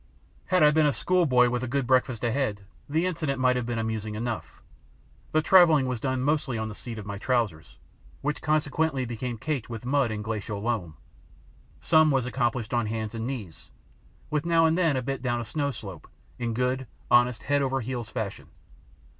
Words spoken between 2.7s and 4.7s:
the incident might have been amusing enough.